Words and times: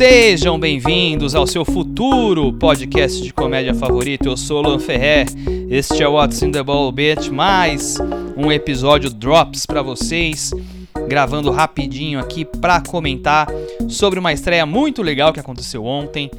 Sejam 0.00 0.58
bem-vindos 0.58 1.34
ao 1.34 1.46
seu 1.46 1.62
futuro 1.62 2.54
podcast 2.54 3.20
de 3.20 3.34
comédia 3.34 3.74
favorito. 3.74 4.30
Eu 4.30 4.34
sou 4.34 4.62
Luan 4.62 4.78
Ferrer. 4.78 5.26
Este 5.68 6.02
é 6.02 6.08
o 6.08 6.12
What's 6.12 6.40
in 6.40 6.50
the 6.50 6.62
Ball 6.62 6.90
Bit, 6.90 7.30
mais 7.30 7.98
um 8.34 8.50
episódio 8.50 9.10
Drops 9.10 9.66
para 9.66 9.82
vocês, 9.82 10.52
gravando 11.06 11.50
rapidinho 11.50 12.18
aqui 12.18 12.46
para 12.46 12.80
comentar 12.80 13.46
sobre 13.90 14.18
uma 14.18 14.32
estreia 14.32 14.64
muito 14.64 15.02
legal 15.02 15.34
que 15.34 15.40
aconteceu 15.40 15.84
ontem. 15.84 16.30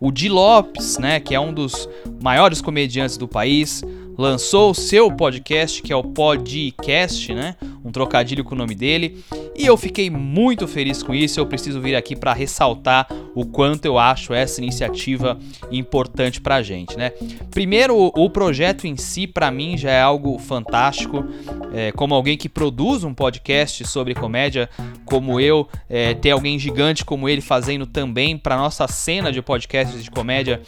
O 0.00 0.10
Di 0.10 0.30
Lopes, 0.30 0.96
né, 0.96 1.20
que 1.20 1.34
é 1.34 1.40
um 1.40 1.52
dos 1.52 1.86
maiores 2.22 2.62
comediantes 2.62 3.18
do 3.18 3.28
país, 3.28 3.82
lançou 4.16 4.70
o 4.70 4.74
seu 4.74 5.12
podcast, 5.12 5.82
que 5.82 5.92
é 5.92 5.96
o 5.96 6.02
Podcast, 6.02 7.34
né? 7.34 7.54
Um 7.84 7.90
trocadilho 7.90 8.44
com 8.44 8.54
o 8.54 8.58
nome 8.58 8.74
dele. 8.74 9.22
E 9.60 9.66
eu 9.66 9.76
fiquei 9.76 10.08
muito 10.08 10.66
feliz 10.66 11.02
com 11.02 11.14
isso. 11.14 11.38
Eu 11.38 11.44
preciso 11.44 11.82
vir 11.82 11.94
aqui 11.94 12.16
para 12.16 12.32
ressaltar 12.32 13.06
o 13.34 13.44
quanto 13.44 13.84
eu 13.84 13.98
acho 13.98 14.32
essa 14.32 14.58
iniciativa 14.58 15.38
importante 15.70 16.40
para 16.40 16.54
a 16.54 16.62
gente, 16.62 16.96
né? 16.96 17.10
Primeiro, 17.50 17.94
o 17.94 18.30
projeto 18.30 18.86
em 18.86 18.96
si, 18.96 19.26
para 19.26 19.50
mim, 19.50 19.76
já 19.76 19.90
é 19.90 20.00
algo 20.00 20.38
fantástico. 20.38 21.22
É, 21.74 21.92
como 21.92 22.14
alguém 22.14 22.38
que 22.38 22.48
produz 22.48 23.04
um 23.04 23.12
podcast 23.12 23.86
sobre 23.86 24.14
comédia, 24.14 24.66
como 25.04 25.38
eu, 25.38 25.68
é, 25.90 26.14
ter 26.14 26.30
alguém 26.30 26.58
gigante 26.58 27.04
como 27.04 27.28
ele 27.28 27.42
fazendo 27.42 27.84
também 27.84 28.38
para 28.38 28.56
nossa 28.56 28.88
cena 28.88 29.30
de 29.30 29.42
podcasts 29.42 30.02
de 30.02 30.10
comédia 30.10 30.62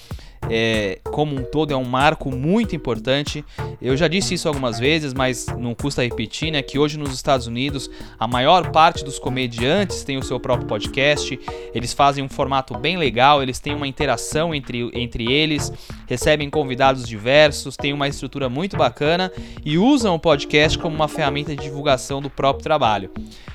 é, 0.55 0.98
como 1.11 1.34
um 1.34 1.42
todo 1.42 1.72
é 1.72 1.77
um 1.77 1.84
marco 1.84 2.31
muito 2.31 2.77
importante. 2.77 3.42
Eu 3.81 3.97
já 3.97 4.06
disse 4.06 4.34
isso 4.34 4.47
algumas 4.47 4.78
vezes, 4.78 5.14
mas 5.14 5.47
não 5.58 5.75
custa 5.75 6.03
repetir, 6.03 6.53
né? 6.53 6.61
Que 6.61 6.78
hoje 6.78 6.98
nos 6.98 7.14
Estados 7.14 7.47
Unidos 7.47 7.91
a 8.20 8.28
maior 8.28 8.70
parte 8.70 9.03
dos 9.03 9.19
comediantes 9.19 10.05
tem 10.05 10.19
o 10.19 10.23
seu 10.23 10.39
próprio 10.39 10.69
podcast. 10.69 11.41
Eles 11.75 11.95
fazem 11.95 12.23
um 12.23 12.28
formato 12.28 12.77
bem 12.77 12.98
legal, 12.98 13.42
eles 13.42 13.58
têm 13.58 13.75
uma 13.75 13.89
interação 13.89 14.55
entre, 14.55 14.91
entre 14.92 15.33
eles, 15.33 15.73
recebem 16.06 16.50
convidados 16.50 17.08
diversos, 17.08 17.75
têm 17.75 17.95
uma 17.95 18.06
estrutura 18.06 18.50
muito 18.50 18.77
bacana 18.77 19.33
e 19.64 19.78
usam 19.78 20.14
o 20.14 20.19
podcast 20.19 20.78
como 20.78 20.95
uma 20.95 21.08
ferramenta 21.08 21.56
de 21.56 21.62
divulgação 21.62 22.20
do 22.20 22.28
próprio 22.28 22.62
trabalho. 22.62 23.11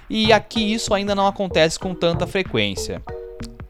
E 0.09 0.33
aqui 0.33 0.73
isso 0.73 0.95
ainda 0.95 1.13
não 1.13 1.27
acontece 1.27 1.77
com 1.77 1.93
tanta 1.93 2.25
frequência 2.25 3.03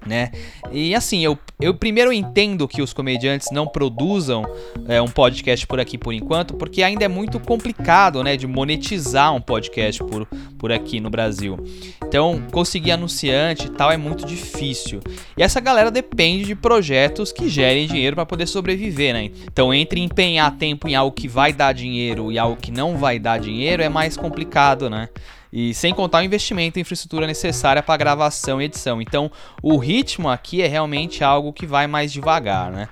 né? 0.08 0.31
E 0.72 0.95
assim, 0.95 1.23
eu, 1.23 1.38
eu 1.59 1.73
primeiro 1.73 2.11
entendo 2.11 2.67
que 2.67 2.81
os 2.81 2.94
comediantes 2.94 3.50
não 3.52 3.67
produzam 3.67 4.44
é, 4.88 5.02
um 5.02 5.08
podcast 5.08 5.66
por 5.67 5.80
aqui 5.80 5.97
por 5.97 6.14
enquanto, 6.14 6.55
porque 6.55 6.81
ainda 6.81 7.05
é 7.05 7.08
muito 7.08 7.39
complicado, 7.39 8.23
né, 8.23 8.36
de 8.36 8.47
monetizar 8.47 9.33
um 9.33 9.41
podcast 9.41 10.03
por, 10.03 10.25
por 10.58 10.72
aqui 10.72 10.99
no 10.99 11.09
Brasil. 11.09 11.58
Então, 12.03 12.41
conseguir 12.52 12.91
anunciante 12.91 13.67
e 13.67 13.69
tal 13.69 13.91
é 13.91 13.97
muito 13.97 14.25
difícil. 14.25 14.99
E 15.38 15.44
essa 15.44 15.59
galera 15.59 15.91
depende 15.91 16.45
de 16.45 16.55
projetos 16.55 17.31
que 17.31 17.49
gerem 17.49 17.88
dinheiro 17.88 18.16
para 18.16 18.25
poder 18.25 18.47
sobreviver, 18.47 19.14
né? 19.14 19.30
Então, 19.44 19.73
entre 19.73 19.99
empenhar 19.99 20.55
tempo 20.58 20.88
em 20.88 20.95
algo 20.95 21.16
que 21.16 21.27
vai 21.27 21.52
dar 21.52 21.73
dinheiro 21.73 22.31
e 22.31 22.39
algo 22.39 22.55
que 22.55 22.71
não 22.71 22.97
vai 22.97 23.19
dar 23.19 23.39
dinheiro 23.39 23.83
é 23.83 23.89
mais 23.89 24.16
complicado, 24.16 24.89
né? 24.89 25.09
E 25.51 25.73
sem 25.73 25.93
contar 25.93 26.19
o 26.19 26.23
investimento 26.23 26.77
em 26.77 26.81
infraestrutura 26.81 27.25
necessária 27.25 27.81
para 27.81 27.97
gravação 27.97 28.61
e 28.61 28.65
edição. 28.65 29.01
Então, 29.01 29.31
o 29.61 29.77
ritmo 29.77 30.29
aqui 30.29 30.61
é 30.61 30.67
realmente 30.67 31.23
algo 31.23 31.53
que 31.53 31.65
vai 31.65 31.87
mais 31.87 32.11
devagar, 32.11 32.71
né? 32.71 32.89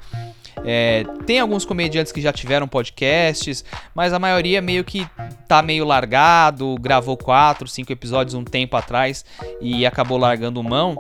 É, 0.64 1.04
tem 1.26 1.40
alguns 1.40 1.66
comediantes 1.66 2.12
que 2.12 2.22
já 2.22 2.32
tiveram 2.34 2.68
podcasts, 2.68 3.64
mas 3.94 4.14
a 4.14 4.20
maioria 4.20 4.62
meio 4.62 4.84
que 4.84 5.08
tá 5.48 5.62
meio 5.62 5.86
largado, 5.86 6.76
gravou 6.80 7.16
quatro, 7.18 7.68
cinco 7.68 7.92
episódios 7.92 8.34
um 8.34 8.44
tempo 8.44 8.76
atrás 8.76 9.24
e 9.62 9.86
acabou 9.86 10.18
largando 10.18 10.64
mão. 10.64 10.96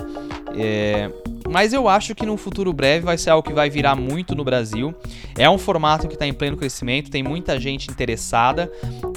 É, 0.57 1.09
mas 1.49 1.73
eu 1.73 1.88
acho 1.88 2.15
que 2.15 2.25
no 2.25 2.38
futuro 2.38 2.71
breve 2.71 3.05
vai 3.05 3.17
ser 3.17 3.29
algo 3.29 3.47
que 3.47 3.53
vai 3.53 3.69
virar 3.69 3.95
muito 3.95 4.35
no 4.35 4.44
Brasil. 4.44 4.94
É 5.38 5.49
um 5.49 5.57
formato 5.57 6.07
que 6.07 6.13
está 6.13 6.25
em 6.25 6.33
pleno 6.33 6.57
crescimento, 6.57 7.09
tem 7.09 7.23
muita 7.23 7.59
gente 7.59 7.89
interessada. 7.89 8.71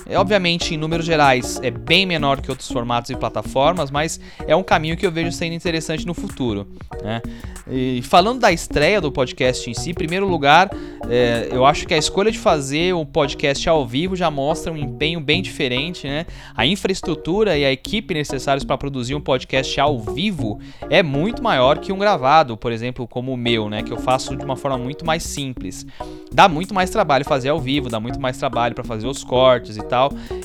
É, 0.09 0.19
obviamente, 0.19 0.75
em 0.75 0.79
números 0.79 1.07
gerais, 1.07 1.61
é 1.63 1.71
bem 1.71 2.07
menor 2.07 2.41
que 2.41 2.51
outros 2.51 2.71
formatos 2.71 3.11
e 3.11 3.17
plataformas, 3.17 3.91
mas 3.91 4.21
é 4.47 4.57
um 4.57 4.63
caminho 4.63 4.97
que 4.97 5.07
eu 5.07 5.13
vejo 5.13 5.31
sendo 5.33 5.55
interessante 5.55 6.07
no 6.07 6.15
futuro. 6.15 6.67
Né? 7.03 7.23
E 7.71 8.03
falando 8.03 8.41
da 8.41 8.51
estreia 8.51 9.01
do 9.01 9.13
podcast 9.13 9.69
em 9.69 9.75
si, 9.75 9.91
em 9.91 9.95
primeiro 9.95 10.27
lugar, 10.27 10.71
é, 11.09 11.49
eu 11.51 11.65
acho 11.65 11.87
que 11.87 11.95
a 11.95 11.99
escolha 11.99 12.31
de 12.31 12.39
fazer 12.39 12.95
o 12.95 13.05
podcast 13.05 13.69
ao 13.69 13.87
vivo 13.87 14.17
já 14.17 14.31
mostra 14.31 14.73
um 14.73 14.77
empenho 14.77 15.21
bem 15.21 15.43
diferente. 15.43 16.07
Né? 16.07 16.27
A 16.57 16.67
infraestrutura 16.67 17.57
e 17.57 17.65
a 17.65 17.71
equipe 17.71 18.15
necessários 18.15 18.65
para 18.65 18.77
produzir 18.77 19.15
um 19.15 19.21
podcast 19.21 19.79
ao 19.81 19.99
vivo 19.99 20.59
é 20.89 21.03
muito 21.03 21.43
maior 21.43 21.79
que 21.79 21.93
um 21.93 21.99
gravado 21.99 22.09
gravado, 22.19 22.57
por 22.57 22.73
exemplo, 22.73 23.07
como 23.07 23.33
o 23.33 23.37
meu, 23.37 23.69
né, 23.69 23.83
que 23.83 23.93
eu 23.93 23.99
faço 23.99 24.37
de 24.37 24.45
uma 24.45 24.57
forma 24.57 24.79
muito 24.79 25.05
mais 25.05 25.23
simples. 25.23 25.87
Dá 26.33 26.49
muito 26.49 26.75
mais 26.75 26.91
trabalho 26.91 27.25
fazer 27.25 27.51
ao 27.51 27.61
vivo, 27.61 27.89
dá 27.89 28.01
muito 28.01 28.21
mais 28.21 28.39
trabalho 28.39 28.75
para 28.75 28.85
fazer 28.85 29.07
os 29.07 29.23
cortes 29.23 29.77
e 29.77 29.83
tal. 29.83 29.97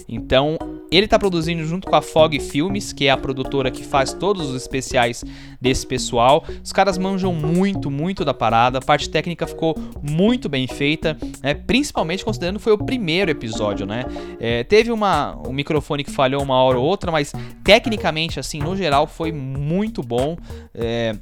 Então, 0.08 0.58
ele 0.92 1.06
está 1.06 1.18
produzindo 1.18 1.66
junto 1.66 1.88
com 1.88 1.96
a 1.96 2.02
Fog 2.02 2.40
Filmes, 2.40 2.94
que 2.94 3.08
é 3.08 3.10
a 3.10 3.18
produtora 3.18 3.72
que 3.72 3.84
faz 3.84 4.14
todos 4.14 4.50
os 4.50 4.56
especiais 4.56 5.24
desse 5.60 5.88
pessoal. 5.88 6.46
Os 6.64 6.72
caras 6.72 6.98
manjam 6.98 7.34
muito, 7.34 7.90
muito 7.90 8.24
da 8.24 8.34
parada. 8.34 8.78
A 8.78 8.82
parte 8.82 9.10
técnica 9.10 9.48
ficou 9.48 9.76
muito 10.02 10.48
bem 10.48 10.68
feita, 10.68 11.18
né? 11.42 11.54
principalmente 11.54 12.24
considerando 12.24 12.58
que 12.58 12.64
foi 12.64 12.74
o 12.74 12.78
primeiro 12.78 13.32
episódio, 13.32 13.86
né? 13.86 14.06
É, 14.40 14.64
teve 14.64 14.92
uma, 14.92 15.36
um 15.48 15.52
microfone 15.52 16.04
que 16.04 16.12
falhou 16.12 16.42
uma 16.44 16.62
hora 16.62 16.78
ou 16.78 16.86
outra, 16.86 17.12
mas 17.12 17.34
tecnicamente, 17.64 18.40
assim, 18.40 18.60
no 18.60 18.76
geral, 18.76 19.08
foi 19.08 19.32
muito 19.32 20.04
bom. 20.04 20.38
É, 20.76 21.16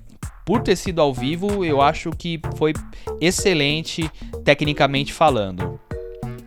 por 0.46 0.62
ter 0.62 0.76
sido 0.76 1.02
ao 1.02 1.14
vivo, 1.14 1.64
eu 1.64 1.82
acho 1.82 2.10
que 2.12 2.42
foi 2.58 2.74
excelente 3.22 4.10
tecnicamente 4.44 5.14
falando. 5.14 5.80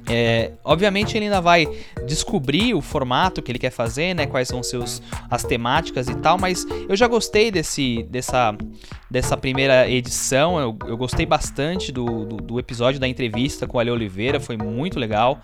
É, 0.08 0.52
obviamente 0.62 1.16
ele 1.16 1.26
ainda 1.26 1.40
vai 1.40 1.66
descobrir 2.06 2.74
o 2.74 2.80
formato 2.80 3.40
que 3.40 3.50
ele 3.50 3.58
quer 3.58 3.70
fazer, 3.70 4.14
né? 4.14 4.26
Quais 4.26 4.48
são 4.48 4.62
seus 4.62 5.02
as 5.30 5.42
temáticas 5.44 6.08
e 6.08 6.14
tal, 6.16 6.38
mas 6.38 6.66
eu 6.88 6.94
já 6.94 7.06
gostei 7.06 7.50
desse 7.50 8.02
dessa 8.10 8.56
dessa 9.14 9.36
primeira 9.36 9.88
edição. 9.88 10.58
Eu, 10.58 10.76
eu 10.88 10.96
gostei 10.96 11.24
bastante 11.24 11.92
do, 11.92 12.24
do, 12.24 12.36
do, 12.38 12.58
episódio 12.58 12.98
da 12.98 13.06
entrevista 13.06 13.64
com 13.64 13.76
o 13.76 13.80
Ale 13.80 13.92
Oliveira, 13.92 14.40
foi 14.40 14.56
muito 14.56 14.98
legal. 14.98 15.38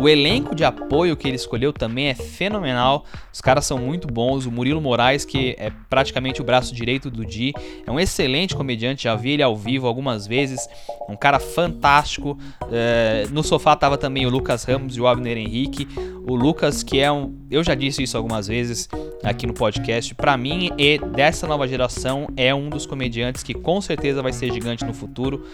O 0.00 0.08
elenco 0.08 0.54
de 0.54 0.62
apoio 0.62 1.16
que 1.16 1.26
ele 1.26 1.34
escolheu 1.34 1.72
também 1.72 2.06
é 2.06 2.14
fenomenal. 2.14 3.04
Os 3.32 3.40
caras 3.40 3.66
são 3.66 3.78
muito 3.78 4.06
bons. 4.06 4.46
O 4.46 4.52
Murilo 4.52 4.80
Moraes, 4.80 5.24
que 5.24 5.56
é 5.58 5.72
praticamente 5.90 6.40
o 6.40 6.44
braço 6.44 6.72
direito 6.72 7.10
do 7.10 7.26
Di, 7.26 7.52
é 7.84 7.90
um 7.90 7.98
excelente 7.98 8.54
comediante. 8.54 9.02
Já 9.02 9.16
vi 9.16 9.32
ele 9.32 9.42
ao 9.42 9.56
vivo 9.56 9.88
algumas 9.88 10.24
vezes. 10.24 10.68
Um 11.08 11.16
cara 11.16 11.40
fantástico. 11.40 12.38
É, 12.70 13.26
no 13.32 13.42
sofá 13.42 13.74
tava 13.74 13.98
também 13.98 14.24
o 14.24 14.30
Lucas 14.30 14.62
Ramos 14.62 14.96
e 14.96 15.00
o 15.00 15.06
Abner 15.08 15.36
Henrique. 15.36 15.88
O 16.28 16.36
Lucas, 16.36 16.84
que 16.84 17.00
é 17.00 17.10
um. 17.10 17.34
Eu 17.50 17.64
já 17.64 17.74
disse 17.74 18.04
isso 18.04 18.16
algumas 18.16 18.46
vezes 18.46 18.88
aqui 19.24 19.48
no 19.48 19.54
podcast. 19.54 20.14
Para 20.14 20.36
mim, 20.36 20.70
e 20.78 20.98
dessa 20.98 21.44
nova 21.48 21.66
geração, 21.66 22.28
é 22.36 22.54
um 22.54 22.68
dos 22.68 22.86
comediantes 22.86 23.15
que 23.42 23.54
com 23.54 23.80
certeza 23.80 24.22
vai 24.22 24.32
ser 24.32 24.52
gigante 24.52 24.84
no 24.84 24.94
futuro. 24.94 25.46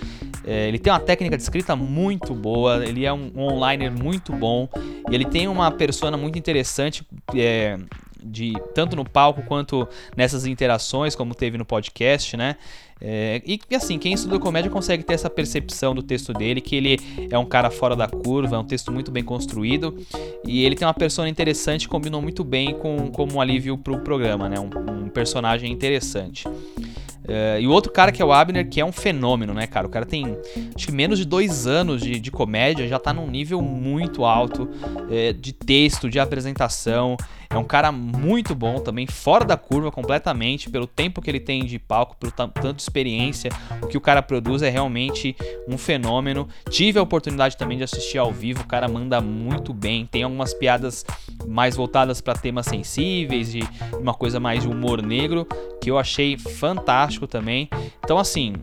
É, 0.44 0.68
ele 0.68 0.78
tem 0.78 0.92
uma 0.92 1.00
técnica 1.00 1.36
de 1.36 1.42
escrita 1.42 1.76
muito 1.76 2.34
boa, 2.34 2.84
ele 2.84 3.04
é 3.04 3.12
um, 3.12 3.30
um 3.34 3.42
online 3.42 3.90
muito 3.90 4.32
bom 4.32 4.68
ele 5.10 5.24
tem 5.24 5.48
uma 5.48 5.70
persona 5.70 6.16
muito 6.16 6.38
interessante. 6.38 7.06
É, 7.34 7.78
de 8.24 8.52
tanto 8.72 8.94
no 8.94 9.04
palco 9.04 9.42
quanto 9.42 9.88
nessas 10.16 10.46
interações, 10.46 11.16
como 11.16 11.34
teve 11.34 11.58
no 11.58 11.64
podcast, 11.64 12.36
né? 12.36 12.54
É, 13.00 13.42
e 13.44 13.58
assim, 13.74 13.98
quem 13.98 14.12
estuda 14.12 14.38
comédia 14.38 14.70
consegue 14.70 15.02
ter 15.02 15.14
essa 15.14 15.28
percepção 15.28 15.92
do 15.92 16.04
texto 16.04 16.32
dele, 16.32 16.60
que 16.60 16.76
ele 16.76 17.00
é 17.28 17.36
um 17.36 17.44
cara 17.44 17.68
fora 17.68 17.96
da 17.96 18.06
curva, 18.06 18.54
é 18.54 18.58
um 18.60 18.64
texto 18.64 18.92
muito 18.92 19.10
bem 19.10 19.24
construído 19.24 19.98
e 20.46 20.64
ele 20.64 20.76
tem 20.76 20.86
uma 20.86 20.94
persona 20.94 21.28
interessante, 21.28 21.88
combinou 21.88 22.22
muito 22.22 22.44
bem 22.44 22.74
com 22.74 23.10
como 23.10 23.34
um 23.34 23.40
alívio 23.40 23.76
pro 23.76 23.98
programa, 23.98 24.48
né? 24.48 24.54
Um, 24.60 25.06
um 25.06 25.08
personagem 25.08 25.72
interessante. 25.72 26.44
Uh, 27.24 27.60
e 27.60 27.66
o 27.66 27.70
outro 27.70 27.92
cara 27.92 28.10
que 28.10 28.20
é 28.20 28.24
o 28.24 28.32
Abner, 28.32 28.68
que 28.68 28.80
é 28.80 28.84
um 28.84 28.92
fenômeno, 28.92 29.54
né, 29.54 29.66
cara? 29.66 29.86
O 29.86 29.90
cara 29.90 30.04
tem 30.04 30.36
acho 30.74 30.86
que 30.86 30.92
menos 30.92 31.18
de 31.18 31.24
dois 31.24 31.66
anos 31.66 32.02
de, 32.02 32.18
de 32.18 32.30
comédia, 32.30 32.86
já 32.88 32.98
tá 32.98 33.12
num 33.12 33.28
nível 33.28 33.62
muito 33.62 34.24
alto 34.24 34.64
uh, 34.64 35.34
de 35.34 35.52
texto, 35.52 36.10
de 36.10 36.18
apresentação. 36.18 37.16
É 37.52 37.58
um 37.58 37.64
cara 37.64 37.92
muito 37.92 38.54
bom 38.54 38.80
também, 38.80 39.06
fora 39.06 39.44
da 39.44 39.58
curva 39.58 39.92
completamente, 39.92 40.70
pelo 40.70 40.86
tempo 40.86 41.20
que 41.20 41.30
ele 41.30 41.38
tem 41.38 41.66
de 41.66 41.78
palco, 41.78 42.16
pelo 42.16 42.32
tanto 42.32 42.78
experiência. 42.78 43.50
O 43.82 43.86
que 43.86 43.96
o 43.98 44.00
cara 44.00 44.22
produz 44.22 44.62
é 44.62 44.70
realmente 44.70 45.36
um 45.68 45.76
fenômeno. 45.76 46.48
Tive 46.70 46.98
a 46.98 47.02
oportunidade 47.02 47.58
também 47.58 47.76
de 47.76 47.84
assistir 47.84 48.16
ao 48.16 48.32
vivo, 48.32 48.62
o 48.62 48.66
cara 48.66 48.88
manda 48.88 49.20
muito 49.20 49.74
bem. 49.74 50.06
Tem 50.06 50.22
algumas 50.22 50.54
piadas 50.54 51.04
mais 51.46 51.76
voltadas 51.76 52.22
para 52.22 52.32
temas 52.32 52.64
sensíveis, 52.64 53.52
de 53.52 53.60
uma 54.00 54.14
coisa 54.14 54.40
mais 54.40 54.62
de 54.62 54.68
humor 54.68 55.02
negro, 55.02 55.46
que 55.78 55.90
eu 55.90 55.98
achei 55.98 56.38
fantástico 56.38 57.26
também. 57.26 57.68
Então, 58.02 58.16
assim, 58.16 58.54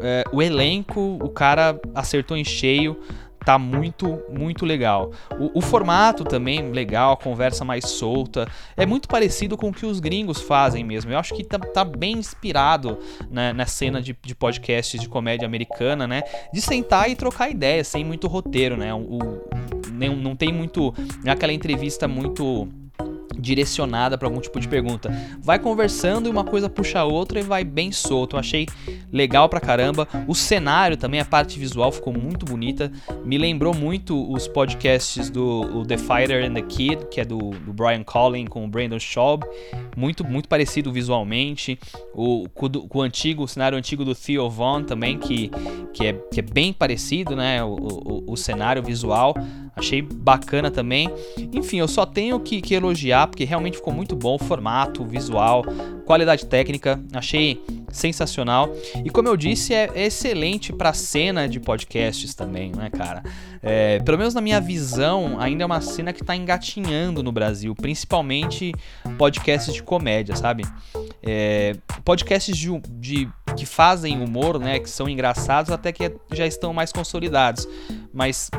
é, 0.00 0.24
o 0.32 0.40
elenco, 0.40 1.18
o 1.22 1.28
cara 1.28 1.78
acertou 1.94 2.34
em 2.34 2.44
cheio 2.44 2.98
tá 3.44 3.58
muito, 3.58 4.22
muito 4.30 4.64
legal. 4.64 5.12
O, 5.38 5.58
o, 5.58 5.60
formato 5.60 6.24
também 6.24 6.70
legal, 6.70 7.12
a 7.12 7.16
conversa 7.16 7.64
mais 7.64 7.88
solta. 7.88 8.46
É 8.76 8.84
muito 8.84 9.08
parecido 9.08 9.56
com 9.56 9.68
o 9.68 9.72
que 9.72 9.86
os 9.86 10.00
gringos 10.00 10.40
fazem 10.40 10.84
mesmo. 10.84 11.12
Eu 11.12 11.18
acho 11.18 11.34
que 11.34 11.44
tá, 11.44 11.58
tá 11.58 11.84
bem 11.84 12.12
inspirado 12.12 12.98
né, 13.30 13.52
na 13.52 13.66
cena 13.66 14.02
de, 14.02 14.16
de 14.22 14.34
podcasts 14.34 15.00
de 15.00 15.08
comédia 15.08 15.46
americana, 15.46 16.06
né? 16.06 16.22
De 16.52 16.60
sentar 16.60 17.10
e 17.10 17.16
trocar 17.16 17.50
ideias, 17.50 17.88
sem 17.88 18.04
muito 18.04 18.26
roteiro, 18.26 18.76
né? 18.76 18.92
O, 18.92 18.98
o 18.98 19.48
não, 19.92 20.16
não 20.16 20.36
tem 20.36 20.52
muito. 20.52 20.94
Aquela 21.26 21.52
entrevista 21.52 22.06
muito 22.06 22.68
direcionada 23.38 24.18
para 24.18 24.26
algum 24.26 24.40
tipo 24.40 24.58
de 24.58 24.68
pergunta. 24.68 25.10
Vai 25.40 25.58
conversando 25.58 26.28
e 26.28 26.30
uma 26.30 26.44
coisa 26.44 26.68
puxa 26.68 27.00
a 27.00 27.04
outra 27.04 27.38
e 27.38 27.42
vai 27.42 27.64
bem 27.64 27.92
solto. 27.92 28.36
Eu 28.36 28.40
achei 28.40 28.66
legal 29.12 29.48
pra 29.48 29.60
caramba. 29.60 30.08
O 30.26 30.34
cenário 30.34 30.96
também, 30.96 31.20
a 31.20 31.24
parte 31.24 31.58
visual 31.58 31.92
ficou 31.92 32.12
muito 32.12 32.44
bonita. 32.44 32.90
Me 33.24 33.38
lembrou 33.38 33.74
muito 33.74 34.30
os 34.32 34.48
podcasts 34.48 35.30
do 35.30 35.84
The 35.86 35.96
Fighter 35.96 36.44
and 36.44 36.54
the 36.54 36.62
Kid, 36.62 37.06
que 37.10 37.20
é 37.20 37.24
do, 37.24 37.38
do 37.38 37.72
Brian 37.72 38.02
Collin 38.02 38.46
com 38.46 38.64
o 38.64 38.68
Brandon 38.68 38.98
Schaub. 38.98 39.44
Muito, 39.96 40.24
muito 40.24 40.48
parecido 40.48 40.92
visualmente. 40.92 41.78
O, 42.14 42.48
com, 42.54 42.68
o 42.92 43.02
antigo, 43.02 43.44
o 43.44 43.48
cenário 43.48 43.78
antigo 43.78 44.04
do 44.04 44.14
Theo 44.14 44.48
Vaughn 44.50 44.82
também, 44.82 45.18
que, 45.18 45.50
que, 45.92 46.06
é, 46.06 46.12
que 46.12 46.40
é 46.40 46.42
bem 46.42 46.72
parecido, 46.72 47.36
né? 47.36 47.62
O, 47.62 47.76
o, 47.76 48.32
o 48.32 48.36
cenário 48.36 48.82
visual. 48.82 49.34
Achei 49.78 50.02
bacana 50.02 50.70
também. 50.70 51.08
Enfim, 51.52 51.78
eu 51.78 51.88
só 51.88 52.04
tenho 52.04 52.38
que, 52.40 52.60
que 52.60 52.74
elogiar 52.74 53.28
porque 53.28 53.44
realmente 53.44 53.76
ficou 53.76 53.92
muito 53.92 54.16
bom 54.16 54.34
o 54.34 54.38
formato, 54.38 55.02
o 55.02 55.06
visual, 55.06 55.64
qualidade 56.04 56.46
técnica, 56.46 57.00
achei 57.12 57.62
sensacional. 57.90 58.74
E 59.04 59.10
como 59.10 59.28
eu 59.28 59.36
disse, 59.36 59.72
é, 59.74 59.90
é 59.94 60.06
excelente 60.06 60.72
para 60.72 60.92
cena 60.92 61.48
de 61.48 61.60
podcasts 61.60 62.34
também, 62.34 62.72
né, 62.72 62.90
cara? 62.90 63.22
É, 63.62 63.98
pelo 64.00 64.18
menos 64.18 64.34
na 64.34 64.40
minha 64.40 64.60
visão, 64.60 65.40
ainda 65.40 65.62
é 65.62 65.66
uma 65.66 65.80
cena 65.80 66.12
que 66.12 66.22
está 66.22 66.34
engatinhando 66.34 67.22
no 67.22 67.32
Brasil, 67.32 67.74
principalmente 67.74 68.72
podcasts 69.16 69.74
de 69.74 69.82
comédia, 69.82 70.36
sabe? 70.36 70.64
É, 71.22 71.76
podcasts 72.04 72.56
de, 72.56 72.68
de, 72.92 73.28
que 73.56 73.66
fazem 73.66 74.22
humor, 74.22 74.58
né, 74.58 74.78
que 74.78 74.88
são 74.88 75.08
engraçados, 75.08 75.70
até 75.70 75.92
que 75.92 76.12
já 76.32 76.46
estão 76.46 76.72
mais 76.72 76.92
consolidados. 76.92 77.68
Mas 78.18 78.50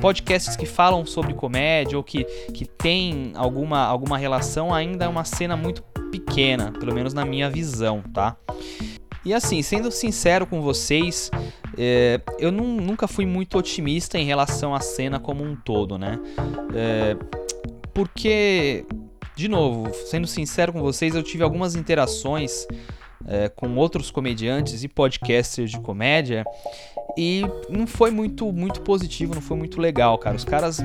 podcasts 0.00 0.56
que 0.56 0.66
falam 0.66 1.06
sobre 1.06 1.32
comédia 1.32 1.96
ou 1.96 2.02
que, 2.02 2.24
que 2.52 2.64
tem 2.66 3.30
alguma, 3.36 3.84
alguma 3.84 4.18
relação 4.18 4.74
ainda 4.74 5.04
é 5.04 5.08
uma 5.08 5.22
cena 5.22 5.56
muito 5.56 5.84
pequena, 6.10 6.72
pelo 6.72 6.92
menos 6.92 7.14
na 7.14 7.24
minha 7.24 7.48
visão, 7.48 8.02
tá? 8.12 8.36
E 9.24 9.32
assim, 9.32 9.62
sendo 9.62 9.92
sincero 9.92 10.48
com 10.48 10.60
vocês, 10.60 11.30
é, 11.76 12.20
eu 12.40 12.50
não, 12.50 12.64
nunca 12.64 13.06
fui 13.06 13.24
muito 13.24 13.56
otimista 13.56 14.18
em 14.18 14.24
relação 14.24 14.74
à 14.74 14.80
cena 14.80 15.20
como 15.20 15.44
um 15.44 15.54
todo, 15.54 15.96
né? 15.96 16.18
É, 16.74 17.16
porque, 17.94 18.84
de 19.36 19.46
novo, 19.46 19.94
sendo 20.06 20.26
sincero 20.26 20.72
com 20.72 20.80
vocês, 20.80 21.14
eu 21.14 21.22
tive 21.22 21.44
algumas 21.44 21.76
interações 21.76 22.66
é, 23.28 23.48
com 23.48 23.76
outros 23.76 24.10
comediantes 24.10 24.82
e 24.82 24.88
podcasters 24.88 25.70
de 25.70 25.78
comédia 25.78 26.44
e 27.20 27.42
não 27.68 27.84
foi 27.84 28.12
muito 28.12 28.52
muito 28.52 28.80
positivo, 28.80 29.34
não 29.34 29.42
foi 29.42 29.56
muito 29.56 29.80
legal, 29.80 30.16
cara. 30.18 30.36
Os 30.36 30.44
caras 30.44 30.78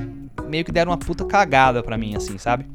meio 0.48 0.64
que 0.64 0.72
deram 0.72 0.90
uma 0.90 0.98
puta 0.98 1.24
cagada 1.24 1.80
pra 1.80 1.96
mim, 1.96 2.16
assim, 2.16 2.38
sabe? 2.38 2.66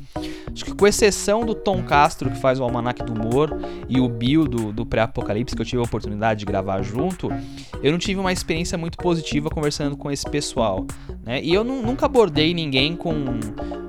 Acho 0.50 0.64
que 0.64 0.74
com 0.74 0.88
exceção 0.88 1.46
do 1.46 1.54
Tom 1.54 1.84
Castro, 1.84 2.32
que 2.32 2.40
faz 2.40 2.58
o 2.58 2.64
Almanac 2.64 3.04
do 3.04 3.12
Humor, 3.12 3.52
e 3.90 4.00
o 4.00 4.08
Bill 4.08 4.48
do, 4.48 4.72
do 4.72 4.86
Pré-Apocalipse, 4.86 5.58
que 5.58 5.62
eu 5.62 5.66
tive 5.66 5.82
a 5.82 5.86
oportunidade 5.86 6.40
de 6.40 6.46
gravar 6.46 6.82
junto, 6.82 7.30
eu 7.84 7.92
não 7.92 8.00
tive 8.00 8.18
uma 8.22 8.32
experiência 8.32 8.78
muito 8.78 8.98
positiva 8.98 9.50
conversando 9.50 9.98
com 9.98 10.10
esse 10.10 10.28
pessoal, 10.30 10.88
né? 11.26 11.44
E 11.44 11.54
eu 11.54 11.66
nunca 11.66 12.06
abordei 12.06 12.54
ninguém 12.54 12.96
com, 12.96 13.12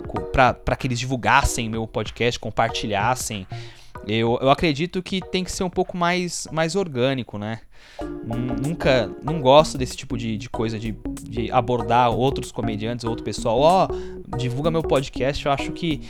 com 0.08 0.20
para 0.32 0.75
que 0.76 0.88
eles 0.88 0.99
divulgassem 0.99 1.70
meu 1.70 1.87
podcast, 1.87 2.40
compartilhassem. 2.40 3.46
Eu, 4.05 4.37
eu 4.43 4.50
acredito 4.50 5.00
que 5.00 5.20
tem 5.20 5.44
que 5.44 5.52
ser 5.52 5.62
um 5.62 5.70
pouco 5.70 5.96
mais, 5.96 6.49
mais 6.50 6.75
orgânico, 6.75 7.38
né? 7.38 7.61
Nunca, 8.37 9.11
não 9.23 9.41
gosto 9.41 9.77
desse 9.77 9.97
tipo 9.97 10.17
de, 10.17 10.37
de 10.37 10.49
coisa 10.49 10.79
de, 10.79 10.97
de 11.23 11.50
abordar 11.50 12.11
outros 12.11 12.53
comediantes, 12.53 13.05
outro 13.05 13.25
pessoal. 13.25 13.59
Ó, 13.59 13.88
oh, 13.88 14.37
divulga 14.37 14.71
meu 14.71 14.82
podcast. 14.82 15.44
Eu 15.44 15.53
acho 15.53 15.73
que 15.73 16.00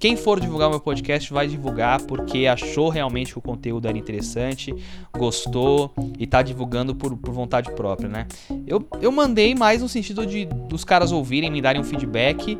quem 0.00 0.16
for 0.16 0.38
divulgar 0.38 0.68
meu 0.68 0.80
podcast 0.80 1.32
vai 1.32 1.46
divulgar 1.46 2.02
porque 2.02 2.46
achou 2.46 2.88
realmente 2.88 3.32
que 3.32 3.38
o 3.38 3.42
conteúdo 3.42 3.88
era 3.88 3.96
interessante, 3.96 4.74
gostou 5.16 5.94
e 6.18 6.26
tá 6.26 6.42
divulgando 6.42 6.94
por, 6.94 7.16
por 7.16 7.32
vontade 7.32 7.70
própria, 7.72 8.08
né? 8.08 8.26
Eu, 8.66 8.86
eu 9.00 9.10
mandei 9.10 9.54
mais 9.54 9.80
no 9.80 9.88
sentido 9.88 10.26
de 10.26 10.44
dos 10.44 10.84
caras 10.84 11.10
ouvirem, 11.10 11.50
me 11.50 11.62
darem 11.62 11.80
um 11.80 11.84
feedback 11.84 12.58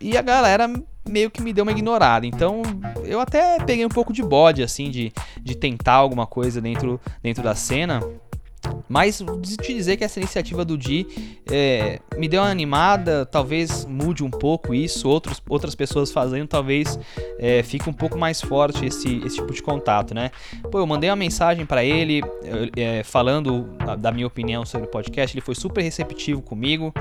e 0.00 0.16
a 0.16 0.22
galera 0.22 0.72
meio 1.06 1.30
que 1.30 1.42
me 1.42 1.52
deu 1.52 1.64
uma 1.64 1.72
ignorada. 1.72 2.26
Então 2.26 2.62
eu 3.04 3.20
até 3.20 3.58
peguei 3.58 3.84
um 3.84 3.90
pouco 3.90 4.12
de 4.12 4.22
bode, 4.22 4.62
assim, 4.62 4.90
de, 4.90 5.12
de 5.42 5.54
tentar 5.54 5.94
alguma 5.94 6.26
coisa 6.26 6.60
dentro, 6.60 7.00
dentro 7.22 7.42
da 7.42 7.54
cena. 7.54 8.00
Mas 8.88 9.22
te 9.62 9.72
dizer 9.72 9.96
que 9.96 10.04
essa 10.04 10.18
iniciativa 10.18 10.64
do 10.64 10.76
Di 10.76 11.06
é, 11.48 12.00
me 12.16 12.28
deu 12.28 12.42
uma 12.42 12.50
animada, 12.50 13.24
talvez 13.24 13.84
mude 13.84 14.24
um 14.24 14.30
pouco 14.30 14.74
isso, 14.74 15.08
outros, 15.08 15.40
outras 15.48 15.74
pessoas 15.74 16.10
fazendo, 16.10 16.48
talvez 16.48 16.98
é, 17.38 17.62
fique 17.62 17.88
um 17.88 17.92
pouco 17.92 18.18
mais 18.18 18.40
forte 18.40 18.84
esse, 18.84 19.18
esse 19.24 19.36
tipo 19.36 19.52
de 19.52 19.62
contato, 19.62 20.12
né? 20.12 20.30
Pô, 20.70 20.78
eu 20.78 20.86
mandei 20.86 21.08
uma 21.08 21.16
mensagem 21.16 21.64
para 21.64 21.84
ele 21.84 22.20
é, 22.76 23.02
falando 23.04 23.68
da 23.98 24.10
minha 24.10 24.26
opinião 24.26 24.66
sobre 24.66 24.88
o 24.88 24.90
podcast, 24.90 25.36
ele 25.36 25.40
foi 25.40 25.54
super 25.54 25.82
receptivo 25.82 26.42
comigo, 26.42 26.92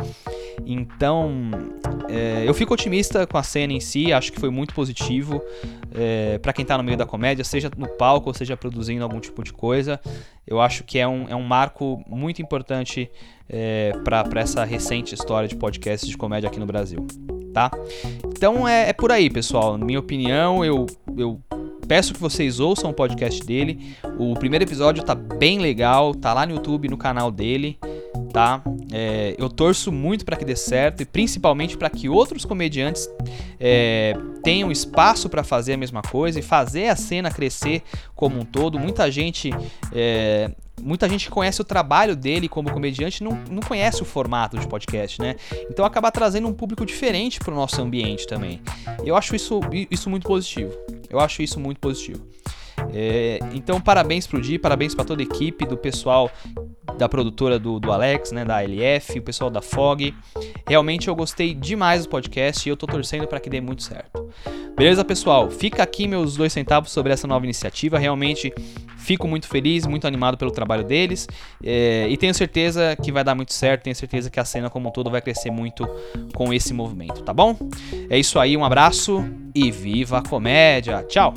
então 0.65 1.51
é, 2.07 2.43
eu 2.47 2.53
fico 2.53 2.73
otimista 2.73 3.25
com 3.25 3.37
a 3.37 3.43
cena 3.43 3.73
em 3.73 3.79
si, 3.79 4.13
acho 4.13 4.31
que 4.31 4.39
foi 4.39 4.49
muito 4.49 4.73
positivo 4.73 5.41
é, 5.91 6.37
para 6.37 6.53
quem 6.53 6.63
tá 6.63 6.77
no 6.77 6.83
meio 6.83 6.97
da 6.97 7.05
comédia, 7.05 7.43
seja 7.43 7.71
no 7.75 7.87
palco 7.87 8.29
ou 8.29 8.33
seja 8.33 8.55
produzindo 8.55 9.03
algum 9.03 9.19
tipo 9.19 9.43
de 9.43 9.51
coisa. 9.51 9.99
Eu 10.49 10.59
acho 10.59 10.83
que 10.83 10.97
é 10.97 11.07
um, 11.07 11.27
é 11.29 11.35
um 11.35 11.43
marco 11.43 12.03
muito 12.07 12.41
importante 12.41 13.09
é, 13.47 13.93
para 14.03 14.41
essa 14.41 14.63
recente 14.63 15.13
história 15.13 15.47
de 15.47 15.55
podcasts 15.55 16.09
de 16.09 16.17
comédia 16.17 16.49
aqui 16.49 16.59
no 16.59 16.65
Brasil, 16.65 17.05
tá? 17.53 17.69
Então 18.25 18.67
é, 18.67 18.89
é 18.89 18.93
por 18.93 19.11
aí, 19.11 19.29
pessoal. 19.29 19.77
Na 19.77 19.85
minha 19.85 19.99
opinião, 19.99 20.65
eu, 20.65 20.87
eu 21.15 21.39
peço 21.87 22.13
que 22.13 22.19
vocês 22.19 22.59
ouçam 22.59 22.89
o 22.89 22.93
podcast 22.93 23.45
dele. 23.45 23.95
O 24.17 24.33
primeiro 24.33 24.65
episódio 24.65 25.03
tá 25.03 25.13
bem 25.13 25.59
legal, 25.59 26.15
tá 26.15 26.33
lá 26.33 26.45
no 26.45 26.55
YouTube, 26.55 26.89
no 26.89 26.97
canal 26.97 27.29
dele 27.29 27.77
tá? 28.31 28.61
É, 28.91 29.35
eu 29.37 29.49
torço 29.49 29.91
muito 29.91 30.25
para 30.25 30.35
que 30.35 30.43
dê 30.43 30.55
certo 30.55 31.01
e 31.01 31.05
principalmente 31.05 31.77
para 31.77 31.89
que 31.89 32.09
outros 32.09 32.43
comediantes 32.43 33.09
é, 33.59 34.13
tenham 34.43 34.71
espaço 34.71 35.29
para 35.29 35.43
fazer 35.43 35.73
a 35.73 35.77
mesma 35.77 36.01
coisa 36.01 36.39
e 36.39 36.41
fazer 36.41 36.87
a 36.87 36.95
cena 36.95 37.29
crescer 37.29 37.83
como 38.15 38.39
um 38.39 38.45
todo. 38.45 38.79
Muita 38.79 39.11
gente 39.11 39.51
é, 39.93 40.51
muita 40.81 41.07
gente 41.09 41.29
conhece 41.29 41.61
o 41.61 41.63
trabalho 41.63 42.15
dele 42.15 42.47
como 42.47 42.71
comediante 42.71 43.23
não, 43.23 43.37
não 43.49 43.61
conhece 43.61 44.01
o 44.01 44.05
formato 44.05 44.57
de 44.57 44.67
podcast, 44.67 45.21
né? 45.21 45.35
Então 45.69 45.85
acaba 45.85 46.11
trazendo 46.11 46.47
um 46.47 46.53
público 46.53 46.85
diferente 46.85 47.39
para 47.39 47.53
o 47.53 47.55
nosso 47.55 47.81
ambiente 47.81 48.25
também. 48.25 48.61
Eu 49.05 49.15
acho 49.15 49.35
isso, 49.35 49.59
isso 49.91 50.09
muito 50.09 50.27
positivo. 50.27 50.73
Eu 51.09 51.19
acho 51.19 51.41
isso 51.41 51.59
muito 51.59 51.79
positivo. 51.79 52.25
É, 52.93 53.39
então, 53.53 53.79
parabéns 53.81 54.25
pro 54.25 54.41
Di, 54.41 54.57
parabéns 54.57 54.95
para 54.95 55.05
toda 55.05 55.21
a 55.21 55.25
equipe, 55.25 55.65
do 55.65 55.77
pessoal 55.77 56.31
da 56.99 57.07
produtora 57.07 57.57
do, 57.57 57.79
do 57.79 57.91
Alex, 57.91 58.31
né, 58.31 58.43
da 58.43 58.61
LF, 58.61 59.17
o 59.17 59.23
pessoal 59.23 59.49
da 59.49 59.61
Fog. 59.61 60.13
Realmente 60.67 61.07
eu 61.07 61.15
gostei 61.15 61.53
demais 61.55 62.03
do 62.03 62.09
podcast 62.09 62.67
e 62.67 62.71
eu 62.71 62.75
tô 62.75 62.85
torcendo 62.85 63.25
para 63.25 63.39
que 63.39 63.49
dê 63.49 63.61
muito 63.61 63.81
certo. 63.81 64.29
Beleza, 64.75 65.03
pessoal? 65.03 65.49
Fica 65.49 65.81
aqui 65.81 66.07
meus 66.07 66.35
dois 66.35 66.53
centavos 66.53 66.91
sobre 66.91 67.13
essa 67.13 67.25
nova 67.25 67.45
iniciativa. 67.45 67.97
Realmente 67.97 68.53
fico 68.97 69.27
muito 69.27 69.47
feliz, 69.47 69.87
muito 69.87 70.05
animado 70.05 70.37
pelo 70.37 70.51
trabalho 70.51 70.83
deles 70.83 71.27
é, 71.63 72.07
e 72.09 72.17
tenho 72.17 72.33
certeza 72.33 72.95
que 73.01 73.11
vai 73.11 73.23
dar 73.23 73.33
muito 73.33 73.53
certo. 73.53 73.83
Tenho 73.83 73.95
certeza 73.95 74.29
que 74.29 74.39
a 74.39 74.45
cena 74.45 74.69
como 74.69 74.89
um 74.89 74.91
todo 74.91 75.09
vai 75.09 75.21
crescer 75.21 75.51
muito 75.51 75.87
com 76.35 76.53
esse 76.53 76.73
movimento, 76.73 77.23
tá 77.23 77.33
bom? 77.33 77.57
É 78.09 78.19
isso 78.19 78.37
aí, 78.37 78.55
um 78.57 78.65
abraço 78.65 79.25
e 79.55 79.71
viva 79.71 80.19
a 80.19 80.21
comédia! 80.21 81.03
Tchau! 81.03 81.33